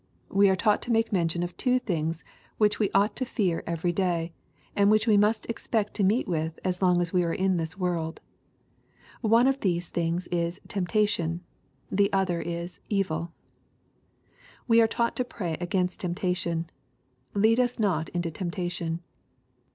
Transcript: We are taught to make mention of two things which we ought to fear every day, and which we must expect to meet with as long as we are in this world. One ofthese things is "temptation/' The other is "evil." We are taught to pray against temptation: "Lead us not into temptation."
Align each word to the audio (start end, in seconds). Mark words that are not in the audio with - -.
We 0.29 0.49
are 0.49 0.55
taught 0.55 0.81
to 0.81 0.91
make 0.91 1.13
mention 1.13 1.43
of 1.43 1.55
two 1.57 1.77
things 1.77 2.23
which 2.57 2.79
we 2.79 2.89
ought 2.89 3.15
to 3.17 3.23
fear 3.23 3.61
every 3.67 3.91
day, 3.91 4.33
and 4.75 4.89
which 4.89 5.05
we 5.05 5.15
must 5.15 5.45
expect 5.45 5.93
to 5.93 6.03
meet 6.03 6.27
with 6.27 6.57
as 6.63 6.81
long 6.81 7.01
as 7.01 7.13
we 7.13 7.23
are 7.23 7.31
in 7.35 7.57
this 7.57 7.77
world. 7.77 8.19
One 9.21 9.45
ofthese 9.45 9.89
things 9.89 10.25
is 10.31 10.59
"temptation/' 10.67 11.41
The 11.91 12.11
other 12.11 12.41
is 12.41 12.79
"evil." 12.89 13.31
We 14.67 14.81
are 14.81 14.87
taught 14.87 15.15
to 15.17 15.23
pray 15.23 15.55
against 15.61 15.99
temptation: 15.99 16.71
"Lead 17.35 17.59
us 17.59 17.77
not 17.77 18.09
into 18.09 18.31
temptation." 18.31 19.01